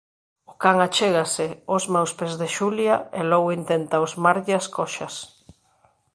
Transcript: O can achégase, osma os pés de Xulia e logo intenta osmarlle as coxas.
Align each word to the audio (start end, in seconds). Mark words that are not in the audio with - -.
O 0.51 0.53
can 0.61 0.77
achégase, 0.87 1.47
osma 1.77 2.05
os 2.05 2.13
pés 2.19 2.33
de 2.41 2.47
Xulia 2.55 2.95
e 3.19 3.21
logo 3.31 3.55
intenta 3.59 4.03
osmarlle 4.07 4.53
as 4.61 4.67
coxas. 4.77 5.13